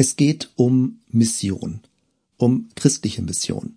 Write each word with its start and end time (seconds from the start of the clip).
Es 0.00 0.16
geht 0.16 0.48
um 0.56 1.00
Mission, 1.10 1.80
um 2.38 2.70
christliche 2.74 3.20
Mission. 3.20 3.74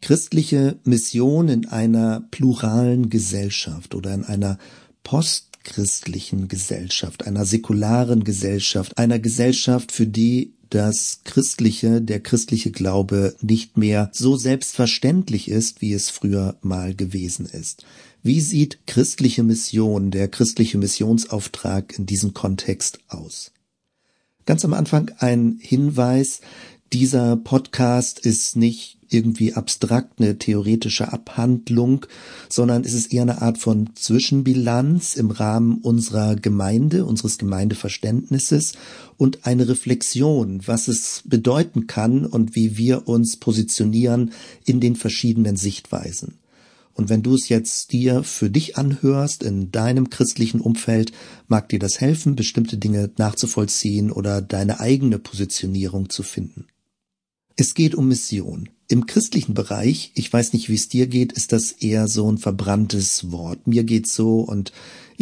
Christliche 0.00 0.78
Mission 0.84 1.48
in 1.50 1.68
einer 1.68 2.26
pluralen 2.30 3.10
Gesellschaft 3.10 3.94
oder 3.94 4.14
in 4.14 4.24
einer 4.24 4.56
postchristlichen 5.04 6.48
Gesellschaft, 6.48 7.26
einer 7.26 7.44
säkularen 7.44 8.24
Gesellschaft, 8.24 8.96
einer 8.96 9.18
Gesellschaft, 9.18 9.92
für 9.92 10.06
die 10.06 10.54
das 10.70 11.20
Christliche, 11.24 12.00
der 12.00 12.20
christliche 12.20 12.70
Glaube 12.70 13.36
nicht 13.42 13.76
mehr 13.76 14.08
so 14.14 14.38
selbstverständlich 14.38 15.50
ist, 15.50 15.82
wie 15.82 15.92
es 15.92 16.08
früher 16.08 16.56
mal 16.62 16.94
gewesen 16.94 17.44
ist. 17.44 17.84
Wie 18.22 18.40
sieht 18.40 18.86
christliche 18.86 19.42
Mission, 19.42 20.10
der 20.12 20.28
christliche 20.28 20.78
Missionsauftrag 20.78 21.98
in 21.98 22.06
diesem 22.06 22.32
Kontext 22.32 23.00
aus? 23.08 23.52
Ganz 24.44 24.64
am 24.64 24.74
Anfang 24.74 25.10
ein 25.18 25.58
Hinweis, 25.60 26.40
dieser 26.92 27.36
Podcast 27.36 28.18
ist 28.18 28.56
nicht 28.56 28.98
irgendwie 29.08 29.54
abstrakt 29.54 30.20
eine 30.20 30.38
theoretische 30.38 31.12
Abhandlung, 31.12 32.06
sondern 32.48 32.82
es 32.82 32.92
ist 32.92 33.12
eher 33.12 33.22
eine 33.22 33.40
Art 33.40 33.58
von 33.58 33.90
Zwischenbilanz 33.94 35.16
im 35.16 35.30
Rahmen 35.30 35.78
unserer 35.78 36.34
Gemeinde, 36.34 37.04
unseres 37.04 37.38
Gemeindeverständnisses 37.38 38.72
und 39.16 39.46
eine 39.46 39.68
Reflexion, 39.68 40.60
was 40.66 40.88
es 40.88 41.22
bedeuten 41.24 41.86
kann 41.86 42.26
und 42.26 42.56
wie 42.56 42.76
wir 42.76 43.06
uns 43.06 43.36
positionieren 43.36 44.32
in 44.64 44.80
den 44.80 44.96
verschiedenen 44.96 45.56
Sichtweisen. 45.56 46.41
Und 46.94 47.08
wenn 47.08 47.22
du 47.22 47.34
es 47.34 47.48
jetzt 47.48 47.92
dir 47.92 48.22
für 48.22 48.50
dich 48.50 48.76
anhörst, 48.76 49.42
in 49.42 49.70
deinem 49.70 50.10
christlichen 50.10 50.60
Umfeld, 50.60 51.12
mag 51.48 51.68
dir 51.68 51.78
das 51.78 52.00
helfen, 52.00 52.36
bestimmte 52.36 52.76
Dinge 52.76 53.10
nachzuvollziehen 53.16 54.10
oder 54.10 54.42
deine 54.42 54.80
eigene 54.80 55.18
Positionierung 55.18 56.10
zu 56.10 56.22
finden. 56.22 56.66
Es 57.56 57.74
geht 57.74 57.94
um 57.94 58.08
Mission. 58.08 58.68
Im 58.92 59.06
christlichen 59.06 59.54
Bereich, 59.54 60.12
ich 60.14 60.30
weiß 60.30 60.52
nicht, 60.52 60.68
wie 60.68 60.74
es 60.74 60.86
dir 60.86 61.06
geht, 61.06 61.32
ist 61.32 61.52
das 61.52 61.72
eher 61.72 62.08
so 62.08 62.30
ein 62.30 62.36
verbranntes 62.36 63.32
Wort. 63.32 63.66
Mir 63.66 63.84
geht's 63.84 64.14
so 64.14 64.40
und 64.40 64.70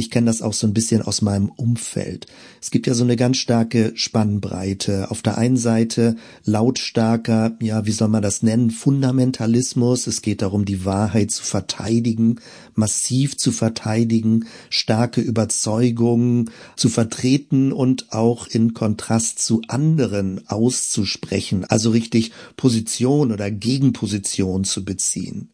ich 0.01 0.11
kenne 0.11 0.27
das 0.27 0.41
auch 0.41 0.55
so 0.55 0.67
ein 0.67 0.73
bisschen 0.73 1.03
aus 1.03 1.21
meinem 1.21 1.51
Umfeld. 1.51 2.27
Es 2.63 2.71
gibt 2.71 2.87
ja 2.87 2.95
so 2.95 3.05
eine 3.05 3.17
ganz 3.17 3.37
starke 3.37 3.93
Spannbreite. 3.95 5.11
Auf 5.11 5.21
der 5.21 5.37
einen 5.37 5.59
Seite 5.59 6.17
lautstarker, 6.45 7.57
ja, 7.61 7.85
wie 7.85 7.93
soll 7.93 8.09
man 8.09 8.23
das 8.23 8.43
nennen, 8.43 8.71
Fundamentalismus. 8.71 10.07
Es 10.07 10.23
geht 10.23 10.41
darum, 10.41 10.65
die 10.65 10.85
Wahrheit 10.87 11.31
zu 11.31 11.43
verteidigen, 11.43 12.41
massiv 12.75 13.37
zu 13.37 13.53
verteidigen, 13.53 14.47
starke 14.71 15.21
Überzeugungen 15.21 16.51
zu 16.77 16.89
vertreten 16.89 17.71
und 17.71 18.13
auch 18.13 18.47
in 18.47 18.75
Kontrast 18.75 19.41
zu 19.41 19.61
anderen 19.69 20.41
auszusprechen, 20.49 21.67
also 21.67 21.91
richtig 21.91 22.33
Position 22.57 23.33
oder 23.33 23.51
Gegenposition 23.61 24.65
zu 24.65 24.85
beziehen. 24.85 25.51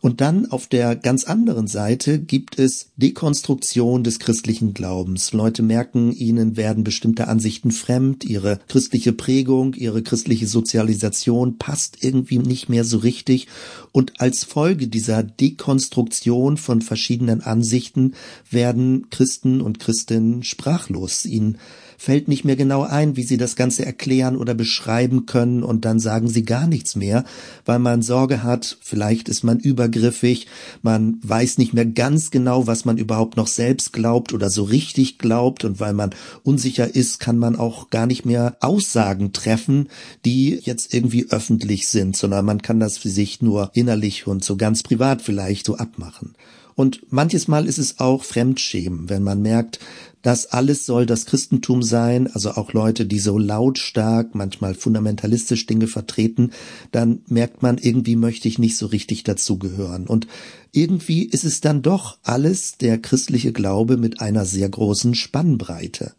Und 0.00 0.20
dann 0.20 0.46
auf 0.46 0.66
der 0.66 0.94
ganz 0.94 1.24
anderen 1.24 1.66
Seite 1.66 2.20
gibt 2.20 2.60
es 2.60 2.90
Dekonstruktion 2.96 4.04
des 4.04 4.18
christlichen 4.18 4.72
Glaubens. 4.72 5.32
Leute 5.32 5.62
merken, 5.62 6.12
ihnen 6.12 6.56
werden 6.56 6.84
bestimmte 6.84 7.28
Ansichten 7.28 7.72
fremd, 7.72 8.24
ihre 8.24 8.60
christliche 8.68 9.12
Prägung, 9.12 9.74
ihre 9.74 10.02
christliche 10.02 10.46
Sozialisation 10.46 11.58
passt 11.58 12.04
irgendwie 12.04 12.38
nicht 12.38 12.68
mehr 12.68 12.84
so 12.84 12.98
richtig. 12.98 13.48
Und 13.90 14.20
als 14.20 14.44
Folge 14.44 14.88
dieser 14.88 15.22
Dekonstruktion 15.22 16.56
von 16.56 16.82
verschiedenen 16.82 17.40
Ansichten 17.40 18.14
werden 18.48 19.08
Christen 19.10 19.60
und 19.60 19.80
Christinnen 19.80 20.42
sprachlos. 20.42 21.24
Ihnen 21.24 21.58
fällt 21.96 22.28
nicht 22.28 22.44
mehr 22.44 22.56
genau 22.56 22.82
ein, 22.82 23.16
wie 23.16 23.22
sie 23.22 23.36
das 23.36 23.56
Ganze 23.56 23.84
erklären 23.84 24.36
oder 24.36 24.54
beschreiben 24.54 25.26
können 25.26 25.62
und 25.62 25.84
dann 25.84 25.98
sagen 25.98 26.28
sie 26.28 26.44
gar 26.44 26.66
nichts 26.66 26.96
mehr, 26.96 27.24
weil 27.64 27.78
man 27.78 28.02
Sorge 28.02 28.42
hat, 28.42 28.78
vielleicht 28.80 29.28
ist 29.28 29.42
man 29.42 29.58
übergriffig, 29.58 30.46
man 30.82 31.18
weiß 31.22 31.58
nicht 31.58 31.74
mehr 31.74 31.86
ganz 31.86 32.30
genau, 32.30 32.66
was 32.66 32.84
man 32.84 32.98
überhaupt 32.98 33.36
noch 33.36 33.48
selbst 33.48 33.92
glaubt 33.92 34.32
oder 34.32 34.50
so 34.50 34.64
richtig 34.64 35.18
glaubt 35.18 35.64
und 35.64 35.80
weil 35.80 35.92
man 35.92 36.10
unsicher 36.42 36.94
ist, 36.94 37.20
kann 37.20 37.38
man 37.38 37.56
auch 37.56 37.90
gar 37.90 38.06
nicht 38.06 38.24
mehr 38.24 38.56
Aussagen 38.60 39.32
treffen, 39.32 39.88
die 40.24 40.60
jetzt 40.62 40.92
irgendwie 40.94 41.26
öffentlich 41.30 41.88
sind, 41.88 42.16
sondern 42.16 42.44
man 42.44 42.62
kann 42.62 42.80
das 42.80 42.98
für 42.98 43.10
sich 43.10 43.42
nur 43.42 43.70
innerlich 43.74 44.26
und 44.26 44.44
so 44.44 44.56
ganz 44.56 44.82
privat 44.82 45.22
vielleicht 45.22 45.66
so 45.66 45.76
abmachen. 45.76 46.34
Und 46.76 47.10
manches 47.10 47.48
Mal 47.48 47.66
ist 47.66 47.78
es 47.78 48.00
auch 48.00 48.22
Fremdschämen, 48.22 49.08
wenn 49.08 49.22
man 49.22 49.40
merkt, 49.40 49.80
das 50.20 50.46
alles 50.46 50.84
soll 50.84 51.06
das 51.06 51.24
Christentum 51.24 51.82
sein, 51.82 52.26
also 52.26 52.50
auch 52.50 52.72
Leute, 52.72 53.06
die 53.06 53.18
so 53.18 53.38
lautstark, 53.38 54.34
manchmal 54.34 54.74
fundamentalistisch 54.74 55.66
Dinge 55.66 55.86
vertreten, 55.86 56.50
dann 56.92 57.22
merkt 57.28 57.62
man, 57.62 57.78
irgendwie 57.78 58.16
möchte 58.16 58.46
ich 58.48 58.58
nicht 58.58 58.76
so 58.76 58.86
richtig 58.86 59.24
dazugehören. 59.24 60.06
Und 60.06 60.26
irgendwie 60.72 61.22
ist 61.22 61.44
es 61.44 61.62
dann 61.62 61.80
doch 61.80 62.18
alles 62.22 62.76
der 62.76 62.98
christliche 62.98 63.52
Glaube 63.52 63.96
mit 63.96 64.20
einer 64.20 64.44
sehr 64.44 64.68
großen 64.68 65.14
Spannbreite. 65.14 66.12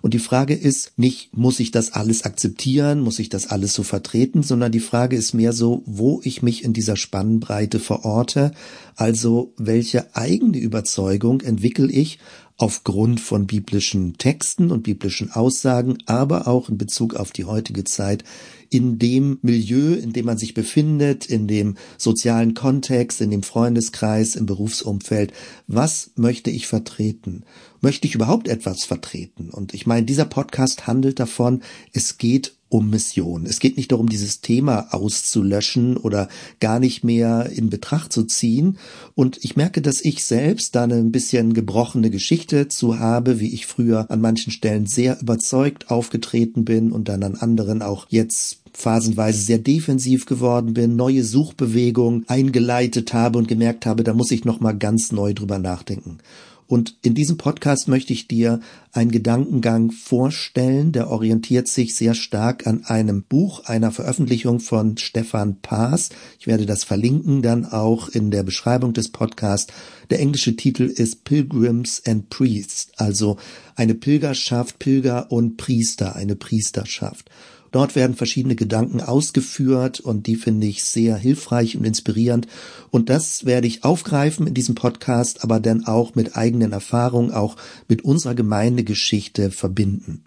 Und 0.00 0.14
die 0.14 0.18
Frage 0.18 0.54
ist 0.54 0.92
nicht, 0.96 1.36
muss 1.36 1.60
ich 1.60 1.70
das 1.70 1.92
alles 1.92 2.24
akzeptieren, 2.24 3.00
muss 3.00 3.18
ich 3.18 3.28
das 3.28 3.48
alles 3.48 3.74
so 3.74 3.82
vertreten, 3.82 4.42
sondern 4.42 4.72
die 4.72 4.80
Frage 4.80 5.16
ist 5.16 5.34
mehr 5.34 5.52
so, 5.52 5.82
wo 5.86 6.20
ich 6.24 6.42
mich 6.42 6.64
in 6.64 6.72
dieser 6.72 6.96
Spannbreite 6.96 7.80
verorte, 7.80 8.52
also 8.96 9.52
welche 9.56 10.14
eigene 10.16 10.58
Überzeugung 10.58 11.40
entwickle 11.40 11.90
ich 11.90 12.18
aufgrund 12.58 13.20
von 13.20 13.46
biblischen 13.46 14.18
Texten 14.18 14.72
und 14.72 14.82
biblischen 14.82 15.30
Aussagen, 15.30 15.98
aber 16.06 16.48
auch 16.48 16.68
in 16.68 16.76
Bezug 16.76 17.14
auf 17.14 17.30
die 17.30 17.44
heutige 17.44 17.84
Zeit, 17.84 18.24
in 18.70 18.98
dem 18.98 19.38
Milieu, 19.42 19.94
in 19.94 20.12
dem 20.12 20.26
man 20.26 20.38
sich 20.38 20.54
befindet, 20.54 21.26
in 21.26 21.46
dem 21.46 21.76
sozialen 21.96 22.54
Kontext, 22.54 23.20
in 23.20 23.30
dem 23.30 23.42
Freundeskreis, 23.42 24.36
im 24.36 24.46
Berufsumfeld. 24.46 25.32
Was 25.66 26.10
möchte 26.16 26.50
ich 26.50 26.66
vertreten? 26.66 27.44
Möchte 27.80 28.06
ich 28.06 28.14
überhaupt 28.14 28.48
etwas 28.48 28.84
vertreten? 28.84 29.50
Und 29.50 29.74
ich 29.74 29.86
meine, 29.86 30.04
dieser 30.04 30.26
Podcast 30.26 30.86
handelt 30.86 31.18
davon, 31.20 31.62
es 31.92 32.18
geht 32.18 32.57
um 32.68 32.90
Mission. 32.90 33.46
Es 33.46 33.60
geht 33.60 33.76
nicht 33.76 33.92
darum, 33.92 34.08
dieses 34.08 34.40
Thema 34.40 34.92
auszulöschen 34.92 35.96
oder 35.96 36.28
gar 36.60 36.80
nicht 36.80 37.02
mehr 37.02 37.50
in 37.54 37.70
Betracht 37.70 38.12
zu 38.12 38.24
ziehen. 38.24 38.78
Und 39.14 39.42
ich 39.42 39.56
merke, 39.56 39.80
dass 39.80 40.04
ich 40.04 40.24
selbst 40.24 40.74
da 40.74 40.84
eine 40.84 40.96
ein 40.96 41.12
bisschen 41.12 41.54
gebrochene 41.54 42.10
Geschichte 42.10 42.68
zu 42.68 42.98
habe, 42.98 43.40
wie 43.40 43.54
ich 43.54 43.66
früher 43.66 44.10
an 44.10 44.20
manchen 44.20 44.52
Stellen 44.52 44.86
sehr 44.86 45.20
überzeugt 45.20 45.90
aufgetreten 45.90 46.64
bin 46.64 46.92
und 46.92 47.08
dann 47.08 47.22
an 47.22 47.36
anderen 47.36 47.82
auch 47.82 48.06
jetzt 48.10 48.58
phasenweise 48.72 49.40
sehr 49.40 49.58
defensiv 49.58 50.26
geworden 50.26 50.74
bin, 50.74 50.94
neue 50.94 51.24
Suchbewegungen 51.24 52.24
eingeleitet 52.28 53.12
habe 53.12 53.38
und 53.38 53.48
gemerkt 53.48 53.86
habe, 53.86 54.04
da 54.04 54.12
muss 54.14 54.30
ich 54.30 54.44
noch 54.44 54.60
mal 54.60 54.72
ganz 54.72 55.10
neu 55.10 55.34
drüber 55.34 55.58
nachdenken. 55.58 56.18
Und 56.68 56.98
in 57.00 57.14
diesem 57.14 57.38
Podcast 57.38 57.88
möchte 57.88 58.12
ich 58.12 58.28
dir 58.28 58.60
einen 58.92 59.10
Gedankengang 59.10 59.90
vorstellen, 59.90 60.92
der 60.92 61.08
orientiert 61.08 61.66
sich 61.66 61.94
sehr 61.94 62.12
stark 62.12 62.66
an 62.66 62.84
einem 62.84 63.22
Buch, 63.22 63.64
einer 63.64 63.90
Veröffentlichung 63.90 64.60
von 64.60 64.98
Stefan 64.98 65.56
Paas. 65.62 66.10
Ich 66.38 66.46
werde 66.46 66.66
das 66.66 66.84
verlinken 66.84 67.40
dann 67.40 67.64
auch 67.64 68.10
in 68.10 68.30
der 68.30 68.42
Beschreibung 68.42 68.92
des 68.92 69.08
Podcasts. 69.08 69.72
Der 70.10 70.20
englische 70.20 70.56
Titel 70.56 70.82
ist 70.84 71.24
Pilgrims 71.24 72.02
and 72.06 72.28
Priests, 72.28 72.88
also 72.98 73.38
eine 73.74 73.94
Pilgerschaft, 73.94 74.78
Pilger 74.78 75.32
und 75.32 75.56
Priester, 75.56 76.16
eine 76.16 76.36
Priesterschaft. 76.36 77.30
Dort 77.70 77.94
werden 77.94 78.16
verschiedene 78.16 78.56
Gedanken 78.56 79.00
ausgeführt 79.00 80.00
und 80.00 80.26
die 80.26 80.36
finde 80.36 80.66
ich 80.66 80.84
sehr 80.84 81.16
hilfreich 81.16 81.76
und 81.76 81.84
inspirierend. 81.84 82.46
Und 82.90 83.10
das 83.10 83.44
werde 83.44 83.66
ich 83.66 83.84
aufgreifen 83.84 84.46
in 84.46 84.54
diesem 84.54 84.74
Podcast, 84.74 85.44
aber 85.44 85.60
dann 85.60 85.84
auch 85.84 86.14
mit 86.14 86.36
eigenen 86.36 86.72
Erfahrungen, 86.72 87.30
auch 87.32 87.56
mit 87.88 88.02
unserer 88.04 88.34
Gemeindegeschichte 88.34 89.50
verbinden. 89.50 90.24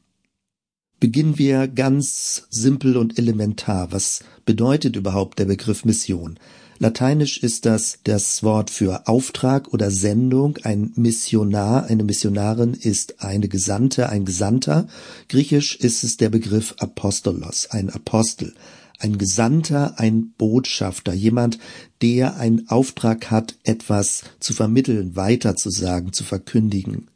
Beginnen 1.00 1.40
wir 1.40 1.68
ganz 1.68 2.46
simpel 2.52 2.96
und 2.96 3.18
elementar. 3.18 3.92
Was 3.92 4.24
bedeutet 4.46 4.96
überhaupt 4.96 5.40
der 5.40 5.46
Begriff 5.46 5.84
Mission? 5.84 6.38
Lateinisch 6.82 7.38
ist 7.38 7.68
das 7.68 8.00
das 8.06 8.42
Wort 8.42 8.72
für 8.72 9.08
Auftrag 9.08 9.72
oder 9.72 9.92
Sendung. 9.92 10.58
Ein 10.64 10.92
Missionar, 10.96 11.86
eine 11.86 12.04
Missionarin 12.04 12.74
ist 12.74 13.22
eine 13.22 13.48
Gesandte, 13.48 14.10
ein 14.10 14.26
Gesandter. 14.26 14.88
Griechisch 15.30 15.76
ist 15.76 16.04
es 16.04 16.18
der 16.18 16.32
Begriff 16.32 16.74
Apostolos, 16.80 17.68
ein 17.70 17.92
Apostel. 17.92 18.56
Ein 18.98 19.20
Gesandter, 19.20 20.00
ein 20.00 20.34
Botschafter, 20.40 21.14
jemand, 21.14 21.60
der 22.02 22.38
einen 22.38 22.68
Auftrag 22.68 23.30
hat, 23.30 23.54
etwas 23.64 24.24
zu 24.40 24.56
vermitteln, 24.56 25.16
weiterzusagen, 25.16 26.14
zu 26.14 26.24
verkündigen. 26.24 27.12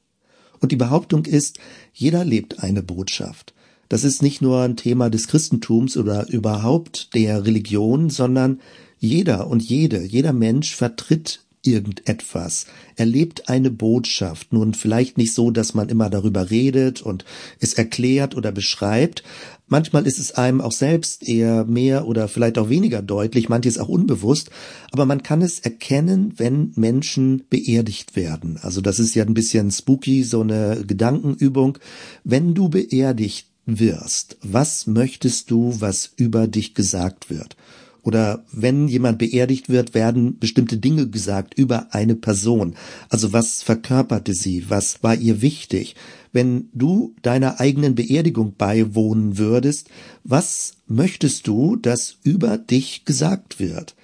Und 0.59 0.73
die 0.73 0.77
Behauptung 0.77 1.25
ist, 1.25 1.57
jeder 1.91 2.23
lebt 2.23 2.61
eine 2.61 2.83
Botschaft. 2.83 3.55
Das 3.89 4.03
ist 4.03 4.21
nicht 4.21 4.41
nur 4.41 4.61
ein 4.61 4.75
Thema 4.75 5.09
des 5.09 5.27
Christentums 5.27 5.97
oder 5.97 6.27
überhaupt 6.29 7.13
der 7.13 7.45
Religion, 7.45 8.09
sondern 8.09 8.59
jeder 8.97 9.47
und 9.47 9.61
jede, 9.61 10.03
jeder 10.03 10.33
Mensch 10.33 10.75
vertritt 10.75 11.41
irgendetwas, 11.61 12.67
erlebt 12.95 13.49
eine 13.49 13.71
Botschaft, 13.71 14.53
nun 14.53 14.75
vielleicht 14.75 15.17
nicht 15.17 15.33
so, 15.33 15.49
dass 15.49 15.73
man 15.73 15.89
immer 15.89 16.11
darüber 16.11 16.51
redet 16.51 17.01
und 17.01 17.25
es 17.59 17.73
erklärt 17.73 18.35
oder 18.35 18.51
beschreibt, 18.51 19.23
Manchmal 19.67 20.05
ist 20.05 20.19
es 20.19 20.31
einem 20.33 20.61
auch 20.61 20.71
selbst 20.71 21.27
eher 21.27 21.65
mehr 21.65 22.07
oder 22.07 22.27
vielleicht 22.27 22.59
auch 22.59 22.69
weniger 22.69 23.01
deutlich, 23.01 23.49
manches 23.49 23.79
auch 23.79 23.87
unbewusst, 23.87 24.51
aber 24.91 25.05
man 25.05 25.23
kann 25.23 25.41
es 25.41 25.59
erkennen, 25.59 26.33
wenn 26.37 26.71
Menschen 26.75 27.45
beerdigt 27.49 28.15
werden. 28.15 28.59
Also 28.61 28.81
das 28.81 28.99
ist 28.99 29.15
ja 29.15 29.25
ein 29.25 29.33
bisschen 29.33 29.71
spooky, 29.71 30.23
so 30.23 30.41
eine 30.41 30.83
Gedankenübung. 30.85 31.79
Wenn 32.23 32.53
du 32.53 32.69
beerdigt 32.69 33.47
wirst, 33.65 34.38
was 34.41 34.88
möchtest 34.88 35.51
du, 35.51 35.79
was 35.79 36.12
über 36.17 36.47
dich 36.47 36.73
gesagt 36.73 37.29
wird? 37.29 37.56
Oder 38.06 38.45
wenn 38.51 38.88
jemand 38.88 39.17
beerdigt 39.17 39.67
wird, 39.67 39.95
werden 39.95 40.38
bestimmte 40.38 40.77
Dinge 40.77 41.09
gesagt 41.09 41.56
über 41.56 41.88
eine 41.91 42.13
Person. 42.13 42.75
Also 43.09 43.33
was 43.33 43.63
verkörperte 43.63 44.35
sie? 44.35 44.69
Was 44.69 45.01
war 45.01 45.15
ihr 45.15 45.41
wichtig? 45.41 45.95
Wenn 46.31 46.69
du 46.71 47.15
deiner 47.23 47.59
eigenen 47.59 47.95
Beerdigung 47.95 48.53
beiwohnen 48.56 49.39
würdest, 49.39 49.89
was 50.23 50.73
möchtest 50.85 51.47
du, 51.47 51.77
dass 51.77 52.18
über 52.21 52.59
dich 52.59 53.06
gesagt 53.06 53.59
wird? 53.59 53.95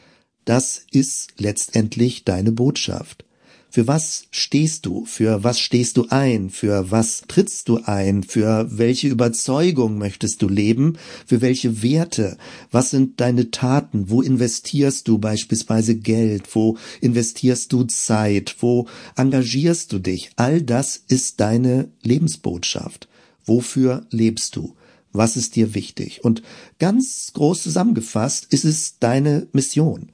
Das 0.45 0.81
ist 0.91 1.33
letztendlich 1.37 2.25
deine 2.25 2.51
Botschaft. 2.51 3.25
Für 3.73 3.88
was 3.88 4.25
stehst 4.31 4.85
du? 4.85 5.06
Für 5.06 5.45
was 5.45 5.57
stehst 5.57 5.95
du 5.95 6.07
ein? 6.09 6.50
Für 6.50 6.91
was 6.91 7.21
trittst 7.29 7.69
du 7.69 7.79
ein? 7.85 8.23
Für 8.23 8.68
welche 8.69 9.07
Überzeugung 9.07 9.97
möchtest 9.97 10.41
du 10.41 10.50
leben? 10.50 10.97
Für 11.25 11.39
welche 11.39 11.81
Werte? 11.81 12.38
Was 12.69 12.89
sind 12.89 13.21
deine 13.21 13.50
Taten? 13.50 14.09
Wo 14.09 14.21
investierst 14.21 15.07
du 15.07 15.19
beispielsweise 15.19 15.95
Geld? 15.95 16.53
Wo 16.53 16.77
investierst 17.00 17.71
du 17.71 17.85
Zeit? 17.85 18.57
Wo 18.59 18.88
engagierst 19.15 19.94
du 19.94 20.00
dich? 20.00 20.31
All 20.35 20.62
das 20.62 21.01
ist 21.07 21.39
deine 21.39 21.88
Lebensbotschaft. 22.01 23.07
Wofür 23.45 24.06
lebst 24.09 24.57
du? 24.57 24.75
Was 25.13 25.38
ist 25.38 25.56
dir 25.56 25.74
wichtig? 25.75 26.25
Und 26.25 26.44
ganz 26.77 27.31
groß 27.33 27.63
zusammengefasst 27.63 28.47
ist 28.50 28.65
es 28.65 29.00
deine 29.00 29.47
Mission. 29.53 30.09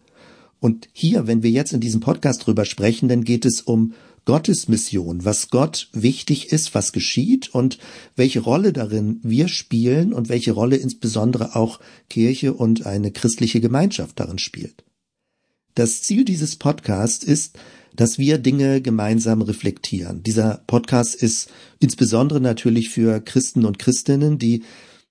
Und 0.60 0.90
hier, 0.92 1.28
wenn 1.28 1.44
wir 1.44 1.52
jetzt 1.52 1.74
in 1.74 1.80
diesem 1.80 2.02
Podcast 2.02 2.46
drüber 2.46 2.66
sprechen, 2.66 3.10
dann 3.10 3.24
geht 3.24 3.46
es 3.46 3.62
um 3.62 3.94
Gottes 4.26 4.68
Mission, 4.68 5.24
was 5.24 5.50
Gott 5.50 5.88
wichtig 5.94 6.52
ist, 6.52 6.76
was 6.76 6.92
geschieht 6.92 7.54
und 7.54 7.78
welche 8.18 8.42
Rolle 8.42 8.74
darin 8.74 9.22
wir 9.24 9.48
spielen 9.48 10.12
und 10.12 10.28
welche 10.28 10.52
Rolle 10.52 10.76
insbesondere 10.76 11.56
auch 11.56 11.80
Kirche 12.10 12.54
und 12.54 12.86
eine 12.86 13.12
christliche 13.12 13.62
Gemeinschaft 13.62 14.20
darin 14.20 14.38
spielt. 14.38 14.84
Das 15.76 16.02
Ziel 16.02 16.26
dieses 16.26 16.58
Podcasts 16.58 17.24
ist, 17.24 17.58
dass 17.96 18.18
wir 18.18 18.38
Dinge 18.38 18.82
gemeinsam 18.82 19.42
reflektieren. 19.42 20.24
Dieser 20.24 20.62
Podcast 20.68 21.16
ist 21.16 21.50
insbesondere 21.80 22.42
natürlich 22.42 22.90
für 22.90 23.22
Christen 23.22 23.64
und 23.64 23.80
Christinnen, 23.80 24.38
die 24.40 24.64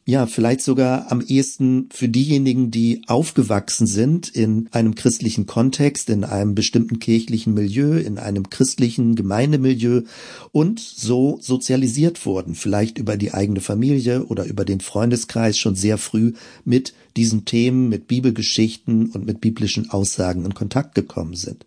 ja, 0.09 0.27
vielleicht 0.27 0.63
sogar 0.63 1.11
am 1.11 1.21
ehesten 1.21 1.89
für 1.93 2.09
diejenigen, 2.09 2.71
die 2.71 3.03
aufgewachsen 3.09 3.89
sind 3.89 4.29
in 4.29 4.69
einem 4.71 4.95
christlichen 4.95 5.47
Kontext, 5.47 6.09
in 6.11 6.23
einem 6.23 6.55
bestimmten 6.55 7.01
kirchlichen 7.01 7.55
Milieu, 7.55 7.99
in 7.99 8.17
einem 8.17 8.49
christlichen 8.49 9.17
Gemeindemilieu 9.17 10.03
und 10.53 10.79
so 10.79 11.41
sozialisiert 11.43 12.25
wurden, 12.25 12.55
vielleicht 12.55 12.99
über 12.99 13.17
die 13.17 13.35
eigene 13.35 13.61
Familie 13.61 14.27
oder 14.27 14.45
über 14.45 14.65
den 14.65 14.79
Freundeskreis 14.79 15.59
schon 15.59 15.75
sehr 15.75 15.99
früh 15.99 16.35
mit 16.65 16.95
diesen 17.17 17.45
Themen, 17.45 17.89
mit 17.89 18.07
Bibelgeschichten 18.07 19.11
und 19.11 19.27
mit 19.27 19.41
biblischen 19.41 19.91
Aussagen 19.91 20.45
in 20.45 20.55
Kontakt 20.55 20.95
gekommen 20.95 21.35
sind. 21.35 21.67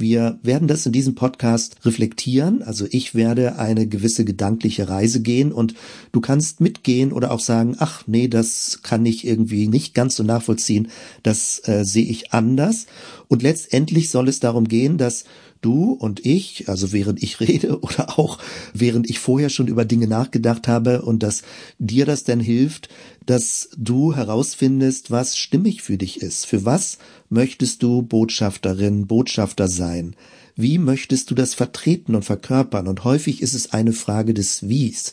Wir 0.00 0.38
werden 0.42 0.66
das 0.66 0.86
in 0.86 0.92
diesem 0.92 1.14
Podcast 1.14 1.76
reflektieren. 1.84 2.62
Also 2.62 2.86
ich 2.90 3.14
werde 3.14 3.58
eine 3.58 3.86
gewisse 3.86 4.24
gedankliche 4.24 4.88
Reise 4.88 5.20
gehen 5.20 5.52
und 5.52 5.74
du 6.12 6.20
kannst 6.20 6.60
mitgehen 6.60 7.12
oder 7.12 7.30
auch 7.30 7.40
sagen, 7.40 7.76
ach 7.78 8.04
nee, 8.06 8.26
das 8.26 8.80
kann 8.82 9.04
ich 9.04 9.26
irgendwie 9.26 9.68
nicht 9.68 9.94
ganz 9.94 10.16
so 10.16 10.22
nachvollziehen. 10.22 10.88
Das 11.22 11.60
äh, 11.68 11.84
sehe 11.84 12.06
ich 12.06 12.32
anders. 12.32 12.86
Und 13.28 13.42
letztendlich 13.42 14.10
soll 14.10 14.28
es 14.28 14.40
darum 14.40 14.66
gehen, 14.66 14.96
dass 14.98 15.24
du 15.60 15.92
und 15.92 16.24
ich, 16.24 16.68
also 16.68 16.92
während 16.92 17.22
ich 17.22 17.40
rede 17.40 17.80
oder 17.82 18.18
auch 18.18 18.38
während 18.74 19.08
ich 19.08 19.18
vorher 19.18 19.48
schon 19.48 19.68
über 19.68 19.84
Dinge 19.84 20.06
nachgedacht 20.06 20.68
habe 20.68 21.02
und 21.02 21.22
dass 21.22 21.42
dir 21.78 22.06
das 22.06 22.24
dann 22.24 22.40
hilft, 22.40 22.88
dass 23.26 23.70
du 23.76 24.14
herausfindest, 24.14 25.10
was 25.10 25.36
stimmig 25.36 25.82
für 25.82 25.98
dich 25.98 26.20
ist. 26.20 26.46
Für 26.46 26.64
was 26.64 26.98
möchtest 27.28 27.82
du 27.82 28.02
Botschafterin, 28.02 29.06
Botschafter 29.06 29.68
sein? 29.68 30.16
Wie 30.56 30.78
möchtest 30.78 31.30
du 31.30 31.34
das 31.34 31.54
vertreten 31.54 32.14
und 32.14 32.24
verkörpern? 32.24 32.88
Und 32.88 33.04
häufig 33.04 33.40
ist 33.40 33.54
es 33.54 33.72
eine 33.72 33.92
Frage 33.92 34.34
des 34.34 34.68
Wies 34.68 35.12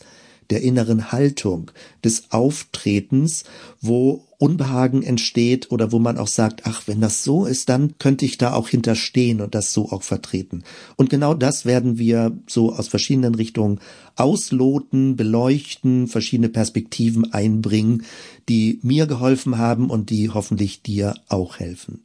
der 0.50 0.62
inneren 0.62 1.12
Haltung, 1.12 1.70
des 2.04 2.30
Auftretens, 2.30 3.44
wo 3.80 4.27
Unbehagen 4.38 5.02
entsteht 5.02 5.72
oder 5.72 5.90
wo 5.90 5.98
man 5.98 6.16
auch 6.16 6.28
sagt, 6.28 6.62
ach, 6.64 6.82
wenn 6.86 7.00
das 7.00 7.24
so 7.24 7.44
ist, 7.44 7.68
dann 7.68 7.98
könnte 7.98 8.24
ich 8.24 8.38
da 8.38 8.54
auch 8.54 8.68
hinterstehen 8.68 9.40
und 9.40 9.54
das 9.54 9.72
so 9.72 9.90
auch 9.90 10.02
vertreten. 10.02 10.62
Und 10.96 11.10
genau 11.10 11.34
das 11.34 11.64
werden 11.64 11.98
wir 11.98 12.38
so 12.46 12.72
aus 12.72 12.86
verschiedenen 12.86 13.34
Richtungen 13.34 13.80
ausloten, 14.14 15.16
beleuchten, 15.16 16.06
verschiedene 16.06 16.48
Perspektiven 16.48 17.32
einbringen, 17.32 18.04
die 18.48 18.78
mir 18.82 19.06
geholfen 19.06 19.58
haben 19.58 19.90
und 19.90 20.10
die 20.10 20.30
hoffentlich 20.30 20.82
dir 20.82 21.14
auch 21.28 21.58
helfen. 21.58 22.02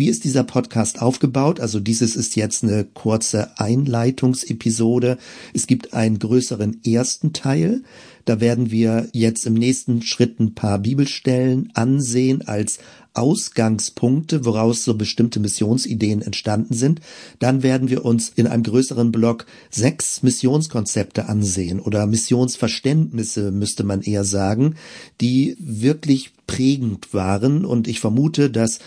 Wie 0.00 0.08
ist 0.08 0.24
dieser 0.24 0.44
Podcast 0.44 1.02
aufgebaut? 1.02 1.60
Also 1.60 1.78
dieses 1.78 2.16
ist 2.16 2.34
jetzt 2.34 2.64
eine 2.64 2.86
kurze 2.86 3.58
Einleitungsepisode. 3.58 5.18
Es 5.52 5.66
gibt 5.66 5.92
einen 5.92 6.18
größeren 6.18 6.80
ersten 6.86 7.34
Teil. 7.34 7.82
Da 8.24 8.40
werden 8.40 8.70
wir 8.70 9.10
jetzt 9.12 9.44
im 9.44 9.52
nächsten 9.52 10.00
Schritt 10.00 10.40
ein 10.40 10.54
paar 10.54 10.78
Bibelstellen 10.78 11.70
ansehen 11.74 12.48
als 12.48 12.78
Ausgangspunkte, 13.12 14.46
woraus 14.46 14.84
so 14.84 14.94
bestimmte 14.94 15.38
Missionsideen 15.38 16.22
entstanden 16.22 16.72
sind. 16.72 17.02
Dann 17.38 17.62
werden 17.62 17.90
wir 17.90 18.02
uns 18.02 18.32
in 18.34 18.46
einem 18.46 18.62
größeren 18.62 19.12
Block 19.12 19.44
sechs 19.68 20.22
Missionskonzepte 20.22 21.28
ansehen 21.28 21.78
oder 21.78 22.06
Missionsverständnisse, 22.06 23.52
müsste 23.52 23.84
man 23.84 24.00
eher 24.00 24.24
sagen, 24.24 24.76
die 25.20 25.58
wirklich 25.58 26.32
prägend 26.46 27.12
waren. 27.12 27.66
Und 27.66 27.86
ich 27.86 28.00
vermute, 28.00 28.48
dass 28.48 28.78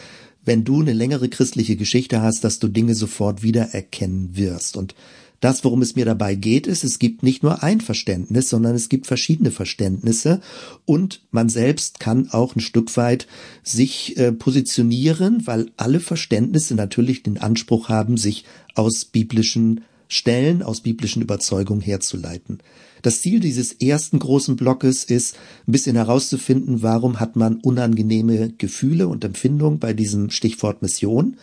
wenn 0.46 0.64
du 0.64 0.82
eine 0.82 0.94
längere 0.94 1.30
christliche 1.30 1.76
Geschichte 1.76 2.22
hast, 2.22 2.44
dass 2.44 2.60
du 2.60 2.68
Dinge 2.68 2.96
sofort 2.96 3.44
wiedererkennen 3.44 4.36
wirst. 4.36 4.78
Und 4.78 4.96
das, 5.44 5.66
worum 5.66 5.82
es 5.82 5.98
mir 5.98 6.06
dabei 6.06 6.36
geht, 6.36 6.68
ist, 6.68 6.86
es 6.86 7.00
gibt 7.00 7.22
nicht 7.22 7.44
nur 7.44 7.64
ein 7.64 7.82
Verständnis, 7.82 8.50
sondern 8.50 8.76
es 8.76 8.88
gibt 8.88 9.08
verschiedene 9.08 9.52
Verständnisse 9.52 10.40
und 10.86 11.22
man 11.32 11.50
selbst 11.50 12.00
kann 12.00 12.30
auch 12.30 12.56
ein 12.56 12.62
Stück 12.62 12.96
weit 12.96 13.28
sich 13.62 14.16
äh, 14.18 14.32
positionieren, 14.32 15.46
weil 15.46 15.72
alle 15.76 16.00
Verständnisse 16.00 16.76
natürlich 16.76 17.24
den 17.24 17.38
Anspruch 17.38 17.90
haben, 17.90 18.16
sich 18.16 18.46
aus 18.76 19.04
biblischen 19.04 19.82
Stellen, 20.08 20.62
aus 20.64 20.82
biblischen 20.82 21.22
Überzeugungen 21.22 21.82
herzuleiten. 21.82 22.60
Das 23.02 23.22
Ziel 23.22 23.40
dieses 23.40 23.74
ersten 23.74 24.20
großen 24.20 24.56
Blockes 24.56 25.04
ist, 25.04 25.36
ein 25.68 25.72
bisschen 25.72 25.96
herauszufinden, 25.96 26.82
warum 26.82 27.20
hat 27.20 27.36
man 27.36 27.58
unangenehme 27.58 28.54
Gefühle 28.58 29.08
und 29.08 29.26
Empfindungen 29.26 29.80
bei 29.80 29.94
diesem 29.94 30.30
Stichwort 30.30 30.82
Mission 30.82 31.38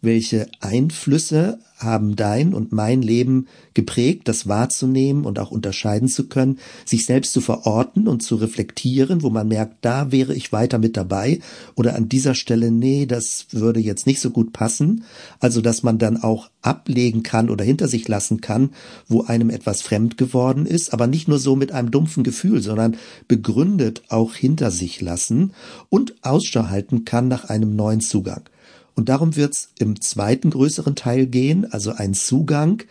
welche 0.00 0.48
Einflüsse 0.60 1.58
haben 1.78 2.16
dein 2.16 2.54
und 2.54 2.72
mein 2.72 3.02
Leben 3.02 3.46
geprägt, 3.74 4.26
das 4.26 4.48
wahrzunehmen 4.48 5.24
und 5.24 5.38
auch 5.38 5.50
unterscheiden 5.50 6.08
zu 6.08 6.28
können, 6.28 6.58
sich 6.84 7.06
selbst 7.06 7.32
zu 7.32 7.40
verorten 7.40 8.08
und 8.08 8.22
zu 8.22 8.36
reflektieren, 8.36 9.22
wo 9.22 9.30
man 9.30 9.48
merkt, 9.48 9.76
da 9.82 10.10
wäre 10.10 10.34
ich 10.34 10.52
weiter 10.52 10.78
mit 10.78 10.96
dabei 10.96 11.40
oder 11.76 11.94
an 11.94 12.08
dieser 12.08 12.34
Stelle, 12.34 12.70
nee, 12.72 13.06
das 13.06 13.46
würde 13.50 13.80
jetzt 13.80 14.06
nicht 14.06 14.20
so 14.20 14.30
gut 14.30 14.52
passen. 14.52 15.04
Also, 15.38 15.60
dass 15.60 15.82
man 15.82 15.98
dann 15.98 16.16
auch 16.16 16.50
ablegen 16.62 17.22
kann 17.22 17.48
oder 17.48 17.64
hinter 17.64 17.86
sich 17.86 18.08
lassen 18.08 18.40
kann, 18.40 18.70
wo 19.06 19.22
einem 19.22 19.50
etwas 19.50 19.82
fremd 19.82 20.18
geworden 20.18 20.66
ist, 20.66 20.92
aber 20.92 21.06
nicht 21.06 21.28
nur 21.28 21.38
so 21.38 21.54
mit 21.54 21.70
einem 21.72 21.90
dumpfen 21.90 22.24
Gefühl, 22.24 22.60
sondern 22.60 22.96
begründet 23.28 24.02
auch 24.08 24.34
hinter 24.34 24.70
sich 24.70 25.00
lassen 25.00 25.52
und 25.88 26.16
Ausschau 26.22 26.68
halten 26.68 27.04
kann 27.04 27.28
nach 27.28 27.44
einem 27.44 27.76
neuen 27.76 28.00
Zugang. 28.00 28.42
Und 28.98 29.08
darum 29.08 29.36
wird 29.36 29.52
es 29.52 29.68
im 29.78 30.00
zweiten 30.00 30.50
größeren 30.50 30.96
Teil 30.96 31.28
gehen, 31.28 31.72
also 31.72 31.92
ein 31.92 32.14
Zugang 32.14 32.82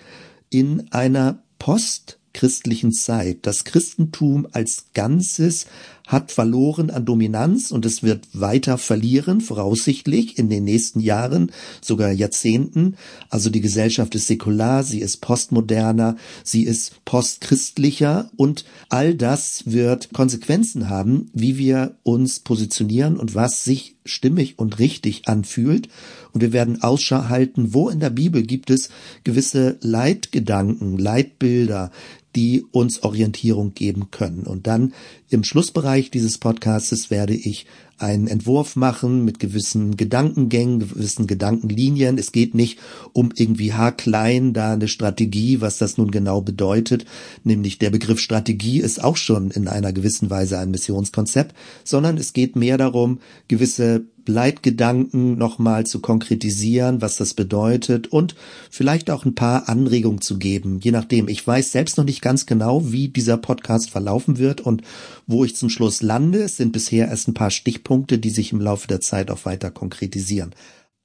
in 0.49 0.89
einer 0.93 1.43
postchristlichen 1.59 2.93
Zeit. 2.93 3.39
Das 3.41 3.65
Christentum 3.65 4.47
als 4.53 4.85
Ganzes 4.93 5.65
hat 6.07 6.31
verloren 6.31 6.89
an 6.89 7.05
Dominanz 7.05 7.69
und 7.69 7.85
es 7.85 8.01
wird 8.01 8.27
weiter 8.33 8.77
verlieren, 8.77 9.41
voraussichtlich 9.41 10.37
in 10.39 10.49
den 10.49 10.63
nächsten 10.63 11.01
Jahren, 11.01 11.51
sogar 11.81 12.11
Jahrzehnten. 12.11 12.95
Also 13.29 13.49
die 13.49 13.61
Gesellschaft 13.61 14.15
ist 14.15 14.27
säkular, 14.27 14.83
sie 14.83 15.01
ist 15.01 15.17
postmoderner, 15.17 16.15
sie 16.43 16.63
ist 16.63 17.03
postchristlicher 17.05 18.31
und 18.37 18.65
all 18.89 19.13
das 19.13 19.63
wird 19.65 20.13
Konsequenzen 20.13 20.89
haben, 20.89 21.29
wie 21.33 21.57
wir 21.57 21.97
uns 22.03 22.39
positionieren 22.39 23.17
und 23.17 23.35
was 23.35 23.65
sich 23.65 23.97
stimmig 24.05 24.57
und 24.57 24.79
richtig 24.79 25.27
anfühlt. 25.27 25.89
Und 26.31 26.41
wir 26.41 26.53
werden 26.53 26.81
Ausschau 26.81 27.29
halten, 27.29 27.73
wo 27.73 27.89
in 27.89 27.99
der 27.99 28.09
Bibel 28.09 28.43
gibt 28.43 28.69
es 28.69 28.89
gewisse 29.23 29.77
Leitgedanken, 29.81 30.97
Leitbilder, 30.97 31.91
die 32.37 32.63
uns 32.71 33.01
Orientierung 33.01 33.73
geben 33.73 34.11
können. 34.11 34.43
Und 34.43 34.67
dann 34.67 34.93
im 35.31 35.43
Schlussbereich 35.43 36.11
dieses 36.11 36.37
Podcastes 36.37 37.09
werde 37.09 37.33
ich 37.33 37.65
einen 37.97 38.27
Entwurf 38.27 38.75
machen 38.75 39.25
mit 39.25 39.39
gewissen 39.39 39.97
Gedankengängen, 39.97 40.77
gewissen 40.77 41.25
Gedankenlinien. 41.25 42.19
Es 42.19 42.31
geht 42.31 42.53
nicht 42.53 42.77
um 43.11 43.31
irgendwie 43.35 43.73
haarklein 43.73 44.53
da 44.53 44.73
eine 44.73 44.87
Strategie, 44.87 45.61
was 45.61 45.79
das 45.79 45.97
nun 45.97 46.11
genau 46.11 46.41
bedeutet. 46.41 47.05
Nämlich 47.43 47.79
der 47.79 47.89
Begriff 47.89 48.19
Strategie 48.19 48.81
ist 48.81 49.03
auch 49.03 49.17
schon 49.17 49.49
in 49.49 49.67
einer 49.67 49.91
gewissen 49.91 50.29
Weise 50.29 50.59
ein 50.59 50.69
Missionskonzept, 50.69 51.55
sondern 51.83 52.17
es 52.17 52.33
geht 52.33 52.55
mehr 52.55 52.77
darum, 52.77 53.17
gewisse 53.47 54.05
Leitgedanken 54.27 55.37
nochmal 55.37 55.85
zu 55.85 55.99
konkretisieren, 55.99 57.01
was 57.01 57.17
das 57.17 57.33
bedeutet 57.33 58.07
und 58.07 58.35
vielleicht 58.69 59.09
auch 59.09 59.25
ein 59.25 59.35
paar 59.35 59.69
Anregungen 59.69 60.21
zu 60.21 60.37
geben, 60.37 60.79
je 60.81 60.91
nachdem. 60.91 61.27
Ich 61.27 61.45
weiß 61.45 61.71
selbst 61.71 61.97
noch 61.97 62.05
nicht 62.05 62.21
ganz 62.21 62.45
genau, 62.45 62.91
wie 62.91 63.09
dieser 63.09 63.37
Podcast 63.37 63.89
verlaufen 63.89 64.37
wird 64.37 64.61
und 64.61 64.81
wo 65.25 65.45
ich 65.45 65.55
zum 65.55 65.69
Schluss 65.69 66.01
lande. 66.01 66.43
Es 66.43 66.57
sind 66.57 66.71
bisher 66.71 67.07
erst 67.07 67.27
ein 67.27 67.33
paar 67.33 67.51
Stichpunkte, 67.51 68.19
die 68.19 68.29
sich 68.29 68.51
im 68.51 68.61
Laufe 68.61 68.87
der 68.87 69.01
Zeit 69.01 69.31
auch 69.31 69.45
weiter 69.45 69.71
konkretisieren. 69.71 70.53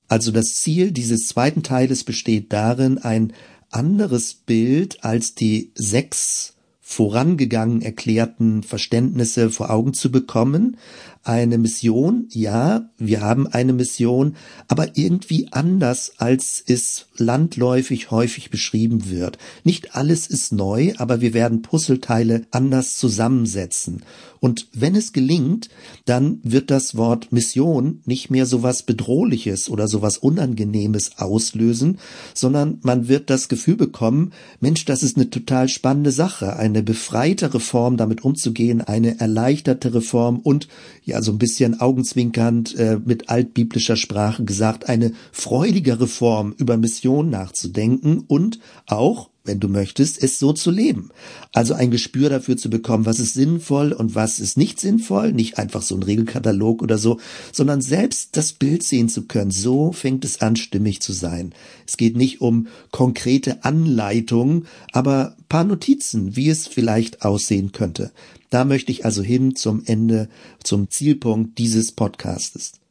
Also 0.09 0.31
das 0.31 0.55
Ziel 0.57 0.93
dieses 0.93 1.26
zweiten 1.26 1.62
Teiles 1.62 2.05
besteht 2.05 2.52
darin, 2.52 2.99
ein 2.99 3.33
anderes 3.71 4.35
Bild 4.35 5.05
als 5.05 5.35
die 5.35 5.73
sechs 5.75 6.55
vorangegangen 6.93 7.81
erklärten 7.81 8.62
Verständnisse 8.62 9.49
vor 9.49 9.71
Augen 9.71 9.95
zu 9.95 10.12
bekommen, 10.12 10.76
eine 11.25 11.59
Mission, 11.59 12.26
ja, 12.31 12.88
wir 12.99 13.21
haben 13.21 13.47
eine 13.47 13.73
Mission, 13.73 14.37
aber 14.69 14.97
irgendwie 14.97 15.49
anders, 15.52 16.14
als 16.19 16.62
es 16.67 17.07
landläufig 17.17 18.11
häufig 18.11 18.50
beschrieben 18.50 19.09
wird. 19.09 19.38
Nicht 19.62 19.95
alles 19.95 20.26
ist 20.26 20.52
neu, 20.52 20.93
aber 20.97 21.21
wir 21.21 21.35
werden 21.35 21.62
Puzzleteile 21.62 22.43
anders 22.50 22.97
zusammensetzen. 22.97 24.02
Und 24.41 24.67
wenn 24.73 24.97
es 24.97 25.12
gelingt, 25.12 25.69
dann 26.05 26.41
wird 26.43 26.73
das 26.73 26.97
Wort 26.97 27.31
Mission 27.31 28.00
nicht 28.07 28.29
mehr 28.29 28.45
so 28.45 28.64
was 28.64 28.83
Bedrohliches 28.83 29.71
oder 29.71 29.87
so 29.87 30.02
was 30.02 30.19
Unangenehmes 30.19 31.19
auslösen, 31.19 31.99
sondern 32.35 32.79
man 32.83 33.07
wird 33.07 33.31
das 33.31 33.49
Gefühl 33.49 33.76
bekommen, 33.76 34.33
Mensch, 34.59 34.85
das 34.85 35.05
ist 35.05 35.17
eine 35.17 35.31
total 35.31 35.69
spannende 35.69 36.11
Sache, 36.11 36.57
eine 36.57 36.83
befreitere 36.83 37.61
Form, 37.61 37.97
damit 37.97 38.25
umzugehen, 38.25 38.81
eine 38.81 39.21
erleichterte 39.21 40.00
Form 40.00 40.41
und 40.41 40.67
ja, 41.05 41.12
so 41.21 41.33
ein 41.33 41.38
bisschen 41.38 41.81
augenzwinkernd 41.81 42.75
äh, 42.78 42.99
mit 43.04 43.28
altbiblischer 43.28 43.97
Sprache 43.97 44.45
gesagt, 44.45 44.88
eine 44.88 45.12
freudigere 45.33 46.07
Form 46.07 46.54
über 46.57 46.76
Mission 46.76 47.28
nachzudenken 47.28 48.25
und 48.26 48.61
auch 48.87 49.32
wenn 49.45 49.61
du 49.61 49.69
möchtest, 49.69 50.23
es 50.23 50.39
so 50.39 50.53
zu 50.53 50.71
leben. 50.71 51.11
Also 51.53 51.75
ein 51.75 51.91
Gespür 51.91 52.29
dafür 52.31 52.57
zu 52.57 52.71
bekommen, 52.71 53.07
was 53.07 53.19
ist 53.19 53.35
sinnvoll 53.35 53.93
und 53.93 54.15
was 54.15 54.41
ist 54.41 54.57
nicht 54.57 54.81
sinnvoll, 54.81 55.33
nicht 55.33 55.59
einfach 55.59 55.83
so 55.83 55.97
ein 55.97 56.03
Regelkatalog 56.03 56.83
oder 56.83 56.99
so, 56.99 57.19
sondern 57.53 57.81
selbst 57.81 58.37
das 58.37 58.53
Bild 58.53 58.83
sehen 58.83 59.09
zu 59.09 59.23
können. 59.23 59.51
So 59.51 59.93
fängt 59.93 60.25
es 60.25 60.41
an, 60.41 60.57
stimmig 60.57 61.01
zu 61.01 61.13
sein. 61.13 61.55
Es 61.87 61.97
geht 61.97 62.17
nicht 62.17 62.41
um 62.41 62.69
konkrete 62.91 63.65
Anleitungen, 63.65 64.67
aber 64.93 65.37
paar 65.49 65.65
Notizen, 65.65 66.37
wie 66.37 66.49
es 66.49 66.67
vielleicht 66.67 67.23
aussehen 67.23 67.73
könnte. 67.73 68.13
Da 68.51 68.65
möchte 68.65 68.93
ich 68.93 69.05
also 69.05 69.23
hin 69.23 69.57
zum 69.57 69.83
Ende, 69.87 70.29
zum 70.63 70.91
Zielpunkt 70.91 71.59
dieses 71.59 71.93
Podcastes. 71.93 72.82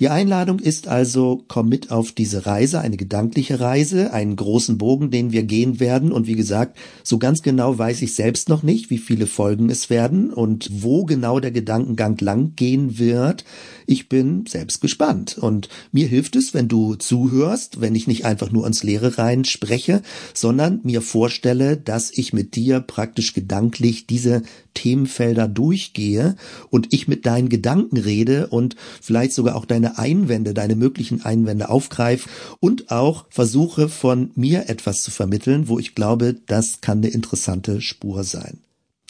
Die 0.00 0.10
Einladung 0.10 0.60
ist 0.60 0.86
also, 0.86 1.42
komm 1.48 1.68
mit 1.68 1.90
auf 1.90 2.12
diese 2.12 2.46
Reise, 2.46 2.80
eine 2.80 2.96
gedankliche 2.96 3.58
Reise, 3.58 4.12
einen 4.12 4.36
großen 4.36 4.78
Bogen, 4.78 5.10
den 5.10 5.32
wir 5.32 5.42
gehen 5.42 5.80
werden. 5.80 6.12
Und 6.12 6.28
wie 6.28 6.36
gesagt, 6.36 6.78
so 7.02 7.18
ganz 7.18 7.42
genau 7.42 7.76
weiß 7.76 8.02
ich 8.02 8.14
selbst 8.14 8.48
noch 8.48 8.62
nicht, 8.62 8.90
wie 8.90 8.98
viele 8.98 9.26
Folgen 9.26 9.70
es 9.70 9.90
werden 9.90 10.32
und 10.32 10.68
wo 10.70 11.04
genau 11.04 11.40
der 11.40 11.50
Gedankengang 11.50 12.16
lang 12.20 12.52
gehen 12.54 13.00
wird. 13.00 13.44
Ich 13.86 14.08
bin 14.08 14.44
selbst 14.46 14.80
gespannt. 14.80 15.36
Und 15.36 15.68
mir 15.90 16.06
hilft 16.06 16.36
es, 16.36 16.54
wenn 16.54 16.68
du 16.68 16.94
zuhörst, 16.94 17.80
wenn 17.80 17.96
ich 17.96 18.06
nicht 18.06 18.24
einfach 18.24 18.52
nur 18.52 18.62
ans 18.62 18.84
Leere 18.84 19.18
rein 19.18 19.44
spreche, 19.44 20.02
sondern 20.32 20.78
mir 20.84 21.02
vorstelle, 21.02 21.76
dass 21.76 22.16
ich 22.16 22.32
mit 22.32 22.54
dir 22.54 22.78
praktisch 22.78 23.34
gedanklich 23.34 24.06
diese 24.06 24.42
Themenfelder 24.74 25.48
durchgehe 25.48 26.36
und 26.70 26.92
ich 26.92 27.08
mit 27.08 27.26
deinen 27.26 27.48
Gedanken 27.48 27.96
rede 27.96 28.46
und 28.46 28.76
vielleicht 29.00 29.32
sogar 29.32 29.56
auch 29.56 29.64
deine 29.64 29.87
deine 29.88 29.98
Einwände, 29.98 30.54
deine 30.54 30.76
möglichen 30.76 31.24
Einwände 31.24 31.68
aufgreife 31.68 32.28
und 32.60 32.90
auch 32.90 33.26
versuche 33.30 33.88
von 33.88 34.30
mir 34.34 34.68
etwas 34.68 35.02
zu 35.02 35.10
vermitteln, 35.10 35.68
wo 35.68 35.78
ich 35.78 35.94
glaube, 35.94 36.36
das 36.46 36.80
kann 36.80 36.98
eine 36.98 37.08
interessante 37.08 37.80
Spur 37.80 38.24
sein. 38.24 38.58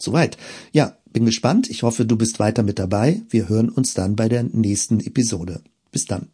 Soweit. 0.01 0.37
Ja, 0.73 0.97
bin 1.13 1.25
gespannt. 1.25 1.69
Ich 1.71 1.83
hoffe, 1.83 2.05
du 2.05 2.17
bist 2.17 2.39
weiter 2.39 2.63
mit 2.63 2.79
dabei. 2.79 3.23
Wir 3.31 3.49
hören 3.49 3.69
uns 3.69 3.95
dann 3.95 4.15
bei 4.15 4.29
der 4.29 4.45
nächsten 4.45 5.01
Episode. 5.01 5.63
Bis 5.91 6.07
dann. 6.07 6.29